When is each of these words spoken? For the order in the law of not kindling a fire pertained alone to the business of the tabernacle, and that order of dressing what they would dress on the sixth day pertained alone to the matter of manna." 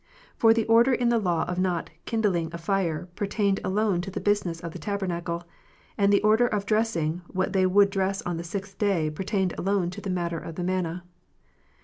For 0.35 0.51
the 0.51 0.65
order 0.65 0.91
in 0.91 1.09
the 1.09 1.19
law 1.19 1.43
of 1.43 1.59
not 1.59 1.91
kindling 2.05 2.49
a 2.53 2.57
fire 2.57 3.07
pertained 3.15 3.59
alone 3.63 4.01
to 4.01 4.09
the 4.09 4.19
business 4.19 4.59
of 4.59 4.71
the 4.71 4.79
tabernacle, 4.79 5.43
and 5.95 6.11
that 6.11 6.23
order 6.23 6.47
of 6.47 6.65
dressing 6.65 7.21
what 7.27 7.53
they 7.53 7.67
would 7.67 7.91
dress 7.91 8.23
on 8.23 8.37
the 8.37 8.43
sixth 8.43 8.79
day 8.79 9.11
pertained 9.11 9.53
alone 9.59 9.91
to 9.91 10.01
the 10.01 10.09
matter 10.09 10.39
of 10.39 10.57
manna." 10.57 11.03